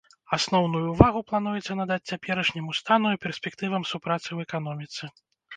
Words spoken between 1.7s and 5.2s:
надаць цяперашняму стану і перспектывам супрацы ў эканоміцы.